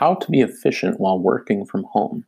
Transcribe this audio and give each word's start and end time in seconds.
How 0.00 0.14
to 0.14 0.30
be 0.30 0.40
efficient 0.40 0.98
while 0.98 1.18
working 1.18 1.66
from 1.66 1.84
home. 1.84 2.24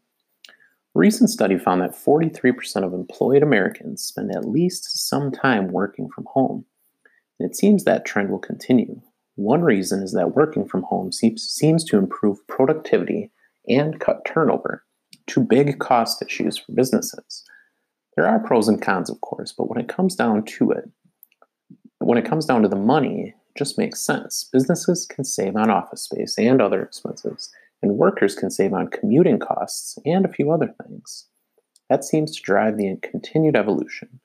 A 0.46 0.52
recent 0.98 1.30
study 1.30 1.56
found 1.56 1.80
that 1.80 1.94
43% 1.94 2.84
of 2.84 2.92
employed 2.92 3.42
Americans 3.42 4.04
spend 4.04 4.30
at 4.30 4.44
least 4.44 5.08
some 5.08 5.32
time 5.32 5.68
working 5.68 6.10
from 6.10 6.26
home. 6.26 6.66
And 7.40 7.48
it 7.48 7.56
seems 7.56 7.84
that 7.84 8.04
trend 8.04 8.28
will 8.28 8.38
continue. 8.38 9.00
One 9.36 9.62
reason 9.62 10.02
is 10.02 10.12
that 10.12 10.36
working 10.36 10.68
from 10.68 10.82
home 10.82 11.12
seems 11.12 11.84
to 11.84 11.96
improve 11.96 12.46
productivity 12.46 13.30
and 13.66 13.98
cut 13.98 14.26
turnover, 14.26 14.84
two 15.26 15.40
big 15.40 15.78
cost 15.78 16.20
issues 16.20 16.58
for 16.58 16.72
businesses. 16.72 17.42
There 18.16 18.28
are 18.28 18.38
pros 18.38 18.68
and 18.68 18.82
cons, 18.82 19.08
of 19.08 19.22
course, 19.22 19.50
but 19.50 19.70
when 19.70 19.80
it 19.80 19.88
comes 19.88 20.14
down 20.14 20.44
to 20.44 20.72
it, 20.72 20.90
when 22.00 22.18
it 22.18 22.26
comes 22.26 22.44
down 22.44 22.60
to 22.60 22.68
the 22.68 22.76
money, 22.76 23.28
it 23.28 23.56
just 23.56 23.78
makes 23.78 24.04
sense. 24.04 24.46
Businesses 24.52 25.06
can 25.06 25.24
save 25.24 25.56
on 25.56 25.70
office 25.70 26.02
space 26.02 26.36
and 26.36 26.60
other 26.60 26.82
expenses, 26.82 27.50
and 27.82 27.98
workers 27.98 28.34
can 28.34 28.50
save 28.50 28.72
on 28.72 28.88
commuting 28.88 29.38
costs 29.38 29.98
and 30.04 30.24
a 30.24 30.32
few 30.32 30.50
other 30.52 30.74
things. 30.82 31.26
That 31.90 32.04
seems 32.04 32.36
to 32.36 32.42
drive 32.42 32.76
the 32.76 32.96
continued 33.02 33.56
evolution. 33.56 34.20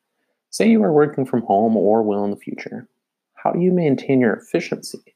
Say 0.52 0.70
you 0.70 0.84
are 0.84 0.94
working 0.94 1.26
from 1.26 1.42
home 1.42 1.76
or 1.76 2.04
will 2.04 2.24
in 2.24 2.32
the 2.32 2.38
future. 2.38 2.88
How 3.34 3.52
do 3.52 3.60
you 3.60 3.72
maintain 3.72 4.22
your 4.22 4.34
efficiency? 4.34 5.16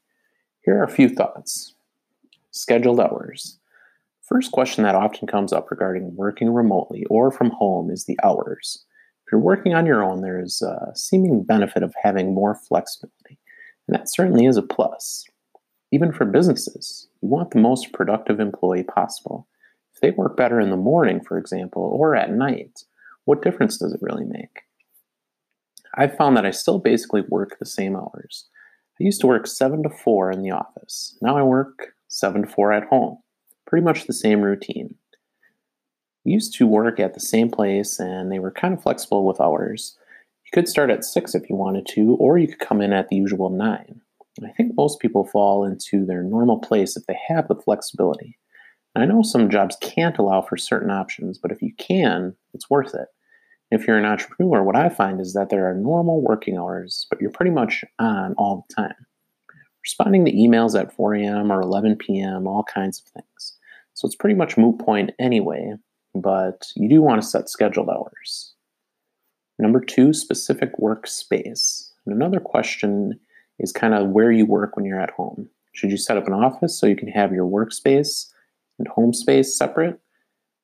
Here 0.64 0.78
are 0.78 0.84
a 0.84 0.90
few 0.90 1.08
thoughts. 1.08 1.74
Scheduled 2.50 3.00
hours. 3.00 3.58
First 4.20 4.52
question 4.52 4.84
that 4.84 4.94
often 4.94 5.26
comes 5.26 5.52
up 5.52 5.70
regarding 5.70 6.14
working 6.16 6.52
remotely 6.52 7.04
or 7.10 7.30
from 7.30 7.50
home 7.50 7.90
is 7.90 8.04
the 8.04 8.18
hours. 8.22 8.84
If 9.26 9.32
you're 9.32 9.40
working 9.40 9.74
on 9.74 9.86
your 9.86 10.04
own, 10.04 10.20
there 10.20 10.40
is 10.40 10.62
a 10.62 10.92
seeming 10.94 11.42
benefit 11.44 11.82
of 11.82 11.94
having 12.02 12.34
more 12.34 12.54
flexibility. 12.54 13.38
And 13.88 13.98
that 13.98 14.10
certainly 14.10 14.46
is 14.46 14.56
a 14.56 14.62
plus. 14.62 15.24
Even 15.90 16.12
for 16.12 16.24
businesses, 16.24 17.08
you 17.22 17.28
want 17.28 17.52
the 17.52 17.60
most 17.60 17.92
productive 17.92 18.40
employee 18.40 18.82
possible. 18.82 19.46
If 19.94 20.00
they 20.00 20.10
work 20.10 20.36
better 20.36 20.60
in 20.60 20.70
the 20.70 20.76
morning, 20.76 21.20
for 21.20 21.38
example, 21.38 21.82
or 21.82 22.16
at 22.16 22.32
night, 22.32 22.84
what 23.24 23.42
difference 23.42 23.78
does 23.78 23.92
it 23.92 24.02
really 24.02 24.24
make? 24.24 24.62
I've 25.94 26.16
found 26.16 26.36
that 26.36 26.46
I 26.46 26.50
still 26.50 26.78
basically 26.78 27.22
work 27.28 27.58
the 27.58 27.66
same 27.66 27.94
hours. 27.94 28.48
I 29.00 29.04
used 29.04 29.20
to 29.20 29.26
work 29.26 29.46
7 29.46 29.82
to 29.84 29.90
4 29.90 30.30
in 30.32 30.42
the 30.42 30.50
office. 30.50 31.16
Now 31.22 31.36
I 31.36 31.42
work 31.42 31.94
7 32.08 32.42
to 32.42 32.48
4 32.48 32.72
at 32.72 32.88
home. 32.88 33.18
Pretty 33.66 33.84
much 33.84 34.06
the 34.06 34.12
same 34.12 34.40
routine. 34.42 34.96
We 36.24 36.32
used 36.32 36.54
to 36.54 36.66
work 36.66 37.00
at 37.00 37.14
the 37.14 37.20
same 37.20 37.50
place 37.50 37.98
and 37.98 38.30
they 38.30 38.38
were 38.38 38.50
kind 38.50 38.74
of 38.74 38.82
flexible 38.82 39.26
with 39.26 39.40
hours. 39.40 39.96
You 40.44 40.50
could 40.52 40.68
start 40.68 40.90
at 40.90 41.04
6 41.04 41.34
if 41.34 41.48
you 41.48 41.56
wanted 41.56 41.86
to, 41.88 42.14
or 42.16 42.38
you 42.38 42.48
could 42.48 42.58
come 42.58 42.80
in 42.80 42.92
at 42.92 43.08
the 43.08 43.16
usual 43.16 43.50
9. 43.50 44.01
I 44.46 44.52
think 44.52 44.72
most 44.76 45.00
people 45.00 45.24
fall 45.24 45.64
into 45.64 46.04
their 46.04 46.22
normal 46.22 46.58
place 46.58 46.96
if 46.96 47.06
they 47.06 47.18
have 47.28 47.48
the 47.48 47.56
flexibility. 47.56 48.38
I 48.94 49.06
know 49.06 49.22
some 49.22 49.48
jobs 49.48 49.76
can't 49.80 50.18
allow 50.18 50.42
for 50.42 50.56
certain 50.56 50.90
options, 50.90 51.38
but 51.38 51.50
if 51.50 51.62
you 51.62 51.72
can, 51.78 52.36
it's 52.52 52.68
worth 52.68 52.94
it. 52.94 53.08
If 53.70 53.86
you're 53.86 53.96
an 53.96 54.04
entrepreneur, 54.04 54.62
what 54.62 54.76
I 54.76 54.90
find 54.90 55.18
is 55.18 55.32
that 55.32 55.48
there 55.48 55.68
are 55.70 55.74
normal 55.74 56.20
working 56.20 56.58
hours, 56.58 57.06
but 57.08 57.20
you're 57.20 57.30
pretty 57.30 57.52
much 57.52 57.84
on 57.98 58.34
all 58.36 58.66
the 58.68 58.74
time. 58.74 59.06
Responding 59.82 60.26
to 60.26 60.32
emails 60.32 60.78
at 60.78 60.94
4 60.94 61.14
a.m. 61.14 61.50
or 61.50 61.62
11 61.62 61.96
p.m., 61.96 62.46
all 62.46 62.64
kinds 62.64 63.00
of 63.00 63.22
things. 63.22 63.56
So 63.94 64.06
it's 64.06 64.14
pretty 64.14 64.34
much 64.34 64.58
moot 64.58 64.78
point 64.78 65.12
anyway, 65.18 65.72
but 66.14 66.66
you 66.76 66.88
do 66.88 67.00
want 67.00 67.22
to 67.22 67.26
set 67.26 67.48
scheduled 67.48 67.88
hours. 67.88 68.54
Number 69.58 69.80
two, 69.80 70.12
specific 70.12 70.76
workspace. 70.78 71.90
And 72.04 72.14
another 72.14 72.40
question 72.40 73.18
is 73.58 73.72
kind 73.72 73.94
of 73.94 74.08
where 74.08 74.32
you 74.32 74.46
work 74.46 74.76
when 74.76 74.84
you're 74.84 75.00
at 75.00 75.10
home. 75.10 75.48
Should 75.72 75.90
you 75.90 75.96
set 75.96 76.16
up 76.16 76.26
an 76.26 76.32
office 76.32 76.78
so 76.78 76.86
you 76.86 76.96
can 76.96 77.08
have 77.08 77.32
your 77.32 77.46
workspace 77.46 78.28
and 78.78 78.88
home 78.88 79.12
space 79.12 79.56
separate? 79.56 79.98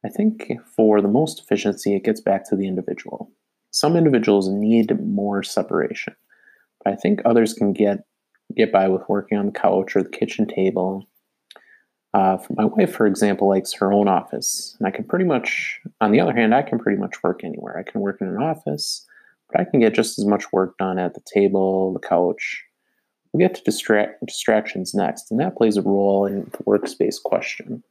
I 0.04 0.08
think 0.08 0.52
for 0.76 1.00
the 1.00 1.08
most 1.08 1.40
efficiency, 1.40 1.94
it 1.94 2.04
gets 2.04 2.20
back 2.20 2.48
to 2.48 2.56
the 2.56 2.68
individual. 2.68 3.30
Some 3.70 3.96
individuals 3.96 4.48
need 4.48 4.98
more 5.04 5.42
separation, 5.42 6.14
but 6.84 6.92
I 6.92 6.96
think 6.96 7.20
others 7.24 7.54
can 7.54 7.72
get 7.72 8.04
get 8.56 8.72
by 8.72 8.88
with 8.88 9.02
working 9.08 9.36
on 9.36 9.46
the 9.46 9.52
couch 9.52 9.94
or 9.94 10.02
the 10.02 10.08
kitchen 10.08 10.46
table 10.46 11.06
uh, 12.14 12.38
my 12.56 12.64
wife, 12.64 12.94
for 12.94 13.06
example, 13.06 13.48
likes 13.48 13.72
her 13.74 13.92
own 13.92 14.08
office, 14.08 14.74
and 14.78 14.88
I 14.88 14.90
can 14.90 15.04
pretty 15.04 15.26
much, 15.26 15.80
on 16.00 16.10
the 16.10 16.20
other 16.20 16.32
hand, 16.32 16.54
I 16.54 16.62
can 16.62 16.78
pretty 16.78 16.98
much 16.98 17.22
work 17.22 17.44
anywhere. 17.44 17.76
I 17.78 17.88
can 17.88 18.00
work 18.00 18.20
in 18.20 18.28
an 18.28 18.38
office, 18.38 19.06
but 19.50 19.60
I 19.60 19.64
can 19.64 19.80
get 19.80 19.94
just 19.94 20.18
as 20.18 20.24
much 20.24 20.50
work 20.52 20.78
done 20.78 20.98
at 20.98 21.14
the 21.14 21.20
table, 21.32 21.92
the 21.92 22.06
couch. 22.06 22.64
We'll 23.32 23.46
get 23.46 23.56
to 23.56 23.62
distract, 23.62 24.24
distractions 24.24 24.94
next, 24.94 25.30
and 25.30 25.38
that 25.40 25.56
plays 25.56 25.76
a 25.76 25.82
role 25.82 26.26
in 26.26 26.44
the 26.44 26.64
workspace 26.64 27.22
question. 27.22 27.82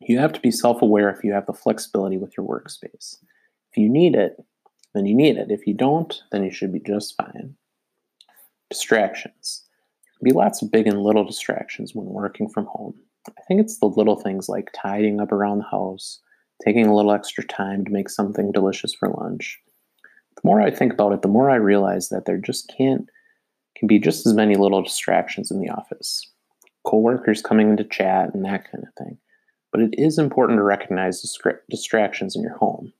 You 0.00 0.18
have 0.18 0.32
to 0.32 0.40
be 0.40 0.50
self 0.50 0.82
aware 0.82 1.10
if 1.10 1.22
you 1.22 1.32
have 1.32 1.46
the 1.46 1.52
flexibility 1.52 2.16
with 2.16 2.34
your 2.36 2.46
workspace. 2.46 3.16
If 3.70 3.76
you 3.76 3.88
need 3.88 4.14
it, 4.14 4.42
then 4.94 5.06
you 5.06 5.14
need 5.14 5.36
it. 5.36 5.50
If 5.50 5.66
you 5.66 5.74
don't, 5.74 6.20
then 6.32 6.42
you 6.42 6.50
should 6.50 6.72
be 6.72 6.80
just 6.80 7.16
fine. 7.16 7.54
Distractions. 8.70 9.64
There 10.04 10.12
can 10.18 10.34
be 10.34 10.38
lots 10.38 10.62
of 10.62 10.70
big 10.70 10.86
and 10.86 11.02
little 11.02 11.24
distractions 11.24 11.94
when 11.94 12.06
working 12.06 12.48
from 12.48 12.66
home. 12.66 12.94
I 13.28 13.42
think 13.46 13.60
it's 13.60 13.78
the 13.78 13.86
little 13.86 14.16
things 14.16 14.48
like 14.48 14.70
tidying 14.74 15.20
up 15.20 15.30
around 15.30 15.58
the 15.58 15.64
house, 15.64 16.20
taking 16.64 16.86
a 16.86 16.94
little 16.94 17.12
extra 17.12 17.44
time 17.44 17.84
to 17.84 17.90
make 17.90 18.08
something 18.08 18.50
delicious 18.50 18.94
for 18.94 19.08
lunch. 19.08 19.58
The 20.36 20.42
more 20.44 20.60
I 20.60 20.70
think 20.70 20.92
about 20.92 21.12
it, 21.12 21.22
the 21.22 21.28
more 21.28 21.50
I 21.50 21.56
realize 21.56 22.08
that 22.08 22.24
there 22.24 22.38
just 22.38 22.72
can't 22.76 23.08
can 23.80 23.88
be 23.88 23.98
just 23.98 24.26
as 24.26 24.34
many 24.34 24.54
little 24.54 24.82
distractions 24.82 25.50
in 25.50 25.60
the 25.60 25.70
office. 25.70 26.30
Coworkers 26.86 27.42
coming 27.42 27.70
into 27.70 27.82
chat 27.82 28.32
and 28.34 28.44
that 28.44 28.70
kind 28.70 28.84
of 28.84 28.94
thing. 28.94 29.18
But 29.72 29.80
it 29.80 29.94
is 29.96 30.18
important 30.18 30.58
to 30.58 30.62
recognize 30.62 31.22
the 31.22 31.58
distractions 31.68 32.36
in 32.36 32.42
your 32.42 32.56
home. 32.58 32.92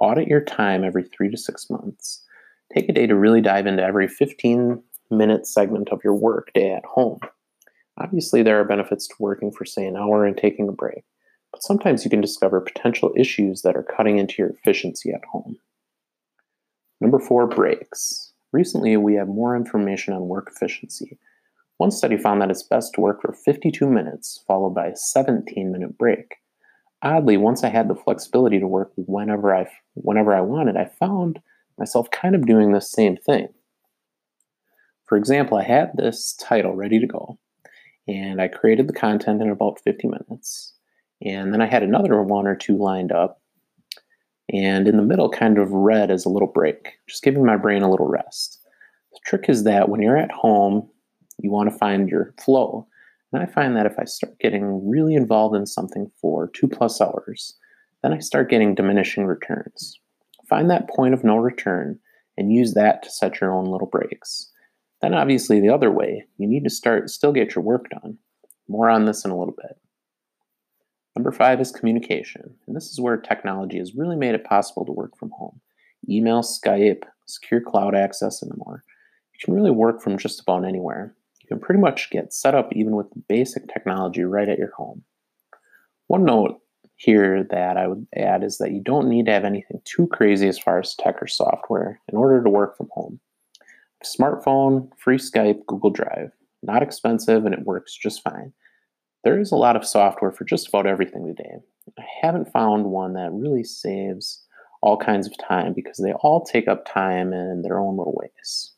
Audit 0.00 0.28
your 0.28 0.40
time 0.40 0.84
every 0.84 1.02
3 1.02 1.30
to 1.30 1.36
6 1.36 1.70
months. 1.70 2.24
Take 2.72 2.88
a 2.88 2.92
day 2.92 3.06
to 3.06 3.16
really 3.16 3.40
dive 3.40 3.66
into 3.66 3.82
every 3.82 4.06
15 4.06 4.82
minute 5.10 5.46
segment 5.46 5.88
of 5.88 6.04
your 6.04 6.14
work 6.14 6.52
day 6.54 6.72
at 6.72 6.84
home. 6.84 7.18
Obviously, 7.98 8.42
there 8.42 8.60
are 8.60 8.64
benefits 8.64 9.08
to 9.08 9.14
working 9.18 9.50
for, 9.50 9.64
say, 9.64 9.86
an 9.86 9.96
hour 9.96 10.24
and 10.24 10.36
taking 10.36 10.68
a 10.68 10.72
break, 10.72 11.02
but 11.50 11.64
sometimes 11.64 12.04
you 12.04 12.10
can 12.10 12.20
discover 12.20 12.60
potential 12.60 13.12
issues 13.16 13.62
that 13.62 13.74
are 13.74 13.82
cutting 13.82 14.18
into 14.18 14.34
your 14.38 14.50
efficiency 14.50 15.10
at 15.10 15.24
home. 15.24 15.56
Number 17.00 17.18
four, 17.18 17.46
breaks. 17.48 18.27
Recently, 18.52 18.96
we 18.96 19.14
have 19.14 19.28
more 19.28 19.56
information 19.56 20.14
on 20.14 20.28
work 20.28 20.50
efficiency. 20.54 21.18
One 21.76 21.90
study 21.90 22.16
found 22.16 22.40
that 22.40 22.50
it's 22.50 22.62
best 22.62 22.94
to 22.94 23.00
work 23.00 23.22
for 23.22 23.32
52 23.32 23.88
minutes, 23.88 24.42
followed 24.46 24.74
by 24.74 24.86
a 24.86 24.96
17 24.96 25.70
minute 25.70 25.96
break. 25.96 26.36
Oddly, 27.02 27.36
once 27.36 27.62
I 27.62 27.68
had 27.68 27.88
the 27.88 27.94
flexibility 27.94 28.58
to 28.58 28.66
work 28.66 28.92
whenever 28.96 29.54
I, 29.54 29.70
whenever 29.94 30.34
I 30.34 30.40
wanted, 30.40 30.76
I 30.76 30.90
found 30.98 31.40
myself 31.78 32.10
kind 32.10 32.34
of 32.34 32.46
doing 32.46 32.72
the 32.72 32.80
same 32.80 33.16
thing. 33.16 33.48
For 35.04 35.16
example, 35.16 35.56
I 35.56 35.62
had 35.62 35.92
this 35.94 36.34
title 36.34 36.74
ready 36.74 36.98
to 36.98 37.06
go, 37.06 37.38
and 38.08 38.42
I 38.42 38.48
created 38.48 38.88
the 38.88 38.92
content 38.92 39.40
in 39.40 39.50
about 39.50 39.80
50 39.80 40.08
minutes. 40.08 40.74
And 41.24 41.52
then 41.52 41.62
I 41.62 41.66
had 41.66 41.82
another 41.82 42.20
one 42.22 42.46
or 42.46 42.56
two 42.56 42.76
lined 42.76 43.12
up. 43.12 43.40
And 44.52 44.88
in 44.88 44.96
the 44.96 45.02
middle, 45.02 45.28
kind 45.28 45.58
of 45.58 45.70
red 45.70 46.10
as 46.10 46.24
a 46.24 46.30
little 46.30 46.48
break, 46.48 46.94
just 47.06 47.22
giving 47.22 47.44
my 47.44 47.56
brain 47.56 47.82
a 47.82 47.90
little 47.90 48.08
rest. 48.08 48.60
The 49.12 49.18
trick 49.24 49.48
is 49.48 49.64
that 49.64 49.88
when 49.88 50.00
you're 50.00 50.16
at 50.16 50.32
home, 50.32 50.88
you 51.38 51.50
want 51.50 51.70
to 51.70 51.76
find 51.76 52.08
your 52.08 52.34
flow. 52.42 52.86
And 53.32 53.42
I 53.42 53.46
find 53.46 53.76
that 53.76 53.86
if 53.86 53.98
I 53.98 54.04
start 54.04 54.38
getting 54.38 54.88
really 54.88 55.14
involved 55.14 55.54
in 55.54 55.66
something 55.66 56.10
for 56.20 56.48
two 56.48 56.66
plus 56.66 57.00
hours, 57.00 57.56
then 58.02 58.12
I 58.12 58.18
start 58.20 58.50
getting 58.50 58.74
diminishing 58.74 59.26
returns. 59.26 59.98
Find 60.48 60.70
that 60.70 60.88
point 60.88 61.12
of 61.12 61.24
no 61.24 61.36
return 61.36 61.98
and 62.38 62.52
use 62.52 62.72
that 62.74 63.02
to 63.02 63.10
set 63.10 63.40
your 63.40 63.52
own 63.52 63.66
little 63.66 63.88
breaks. 63.88 64.50
Then, 65.02 65.14
obviously, 65.14 65.60
the 65.60 65.68
other 65.68 65.90
way, 65.90 66.24
you 66.38 66.48
need 66.48 66.64
to 66.64 66.70
start 66.70 67.10
still 67.10 67.32
get 67.32 67.54
your 67.54 67.62
work 67.62 67.90
done. 67.90 68.16
More 68.66 68.88
on 68.88 69.04
this 69.04 69.24
in 69.24 69.30
a 69.30 69.38
little 69.38 69.54
bit. 69.56 69.76
Number 71.18 71.32
five 71.32 71.60
is 71.60 71.72
communication, 71.72 72.54
and 72.68 72.76
this 72.76 72.92
is 72.92 73.00
where 73.00 73.16
technology 73.16 73.78
has 73.78 73.96
really 73.96 74.14
made 74.14 74.36
it 74.36 74.44
possible 74.44 74.86
to 74.86 74.92
work 74.92 75.18
from 75.18 75.32
home. 75.32 75.60
Email, 76.08 76.42
Skype, 76.42 77.02
secure 77.26 77.60
cloud 77.60 77.96
access, 77.96 78.40
and 78.40 78.52
more. 78.56 78.84
You 79.32 79.40
can 79.44 79.52
really 79.52 79.72
work 79.72 80.00
from 80.00 80.16
just 80.16 80.40
about 80.40 80.64
anywhere. 80.64 81.16
You 81.42 81.48
can 81.48 81.58
pretty 81.58 81.80
much 81.80 82.10
get 82.10 82.32
set 82.32 82.54
up 82.54 82.68
even 82.72 82.94
with 82.94 83.08
basic 83.28 83.66
technology 83.66 84.22
right 84.22 84.48
at 84.48 84.58
your 84.58 84.70
home. 84.76 85.02
One 86.06 86.24
note 86.24 86.60
here 86.94 87.42
that 87.50 87.76
I 87.76 87.88
would 87.88 88.06
add 88.14 88.44
is 88.44 88.58
that 88.58 88.70
you 88.70 88.80
don't 88.80 89.08
need 89.08 89.26
to 89.26 89.32
have 89.32 89.44
anything 89.44 89.80
too 89.82 90.06
crazy 90.06 90.46
as 90.46 90.56
far 90.56 90.78
as 90.78 90.94
tech 90.94 91.20
or 91.20 91.26
software 91.26 92.00
in 92.12 92.16
order 92.16 92.44
to 92.44 92.48
work 92.48 92.76
from 92.76 92.90
home. 92.92 93.18
Smartphone, 94.04 94.88
free 94.96 95.18
Skype, 95.18 95.66
Google 95.66 95.90
Drive. 95.90 96.30
Not 96.62 96.84
expensive 96.84 97.44
and 97.44 97.54
it 97.56 97.66
works 97.66 97.92
just 97.92 98.22
fine. 98.22 98.52
There 99.28 99.38
is 99.38 99.52
a 99.52 99.56
lot 99.56 99.76
of 99.76 99.86
software 99.86 100.32
for 100.32 100.44
just 100.44 100.68
about 100.68 100.86
everything 100.86 101.26
today. 101.26 101.56
I 101.98 102.04
haven't 102.22 102.50
found 102.50 102.86
one 102.86 103.12
that 103.12 103.30
really 103.30 103.62
saves 103.62 104.42
all 104.80 104.96
kinds 104.96 105.26
of 105.26 105.36
time 105.36 105.74
because 105.74 105.98
they 105.98 106.14
all 106.14 106.46
take 106.46 106.66
up 106.66 106.86
time 106.90 107.34
in 107.34 107.60
their 107.60 107.78
own 107.78 107.98
little 107.98 108.16
ways. 108.16 108.72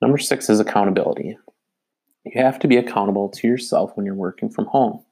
Number 0.00 0.18
six 0.18 0.48
is 0.48 0.60
accountability. 0.60 1.36
You 2.26 2.40
have 2.40 2.60
to 2.60 2.68
be 2.68 2.76
accountable 2.76 3.28
to 3.30 3.48
yourself 3.48 3.90
when 3.96 4.06
you're 4.06 4.14
working 4.14 4.50
from 4.50 4.66
home. 4.66 5.04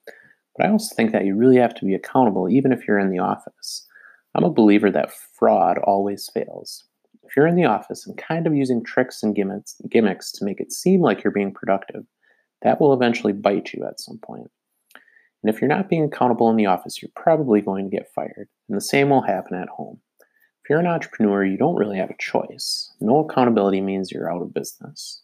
But 0.57 0.67
I 0.67 0.71
also 0.71 0.95
think 0.95 1.11
that 1.11 1.25
you 1.25 1.35
really 1.35 1.57
have 1.57 1.75
to 1.75 1.85
be 1.85 1.95
accountable 1.95 2.49
even 2.49 2.71
if 2.71 2.87
you're 2.87 3.01
in 3.01 3.11
the 3.11 3.19
office. 3.19 3.89
I'm 4.37 4.45
a 4.45 4.51
believer 4.51 4.89
that 4.93 5.11
fraud 5.37 5.79
always 5.79 6.31
fails. 6.33 6.85
If 7.25 7.37
you're 7.37 7.49
in 7.49 7.57
the 7.57 7.65
office 7.65 8.07
and 8.07 8.17
kind 8.17 8.47
of 8.47 8.55
using 8.55 8.85
tricks 8.85 9.25
and 9.25 9.35
gimmicks, 9.35 9.81
gimmicks 9.91 10.31
to 10.31 10.45
make 10.45 10.61
it 10.61 10.71
seem 10.71 11.01
like 11.01 11.25
you're 11.25 11.33
being 11.33 11.53
productive, 11.53 12.05
that 12.63 12.81
will 12.81 12.93
eventually 12.93 13.33
bite 13.33 13.73
you 13.73 13.85
at 13.85 14.01
some 14.01 14.19
point. 14.19 14.51
And 15.43 15.55
if 15.55 15.61
you're 15.61 15.69
not 15.69 15.89
being 15.89 16.05
accountable 16.05 16.51
in 16.51 16.57
the 16.57 16.67
office, 16.67 17.01
you're 17.01 17.11
probably 17.15 17.61
going 17.61 17.89
to 17.89 17.97
get 17.97 18.13
fired. 18.13 18.49
And 18.69 18.77
the 18.77 18.81
same 18.81 19.11
will 19.11 19.23
happen 19.23 19.57
at 19.57 19.69
home. 19.69 20.01
If 20.21 20.71
you're 20.71 20.81
an 20.81 20.89
entrepreneur, 20.89 21.45
you 21.45 21.57
don't 21.57 21.77
really 21.77 21.99
have 21.99 22.11
a 22.11 22.17
choice. 22.19 22.91
No 23.01 23.19
accountability 23.21 23.81
means 23.81 24.11
you're 24.11 24.29
out 24.29 24.43
of 24.43 24.53
business. 24.53 25.23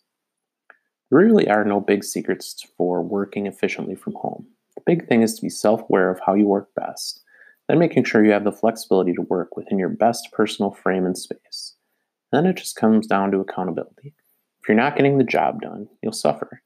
There 1.11 1.19
really 1.19 1.49
are 1.49 1.65
no 1.65 1.81
big 1.81 2.05
secrets 2.05 2.65
for 2.77 3.03
working 3.03 3.47
efficiently 3.47 3.97
from 3.97 4.15
home. 4.15 4.47
The 4.77 4.83
big 4.87 5.09
thing 5.09 5.23
is 5.23 5.35
to 5.35 5.43
be 5.43 5.49
self 5.49 5.83
aware 5.83 6.11
of 6.11 6.21
how 6.25 6.35
you 6.35 6.47
work 6.47 6.69
best, 6.77 7.21
then 7.69 7.81
making 7.81 8.05
sure 8.05 8.25
you 8.25 8.31
have 8.33 8.45
the 8.45 8.53
flexibility 8.53 9.13
to 9.15 9.23
work 9.23 9.57
within 9.57 9.79
your 9.79 9.89
best 9.89 10.29
personal 10.33 10.71
frame 10.71 11.05
and 11.05 11.19
space. 11.19 11.75
Then 12.31 12.47
it 12.47 12.57
just 12.57 12.77
comes 12.77 13.07
down 13.07 13.31
to 13.33 13.41
accountability. 13.41 14.15
If 14.63 14.69
you're 14.69 14.77
not 14.77 14.97
getting 14.97 15.19
the 15.19 15.25
job 15.25 15.61
done, 15.61 15.89
you'll 16.03 16.13
suffer. 16.13 16.63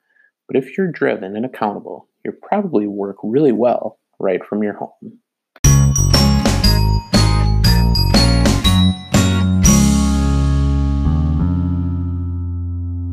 But 0.48 0.56
if 0.56 0.76
you're 0.76 0.90
driven 0.90 1.36
and 1.36 1.44
accountable, 1.44 2.08
you'll 2.24 2.34
probably 2.42 2.86
work 2.86 3.16
really 3.22 3.52
well 3.52 3.98
right 4.18 4.44
from 4.44 4.62
your 4.62 4.74
home. 4.74 5.20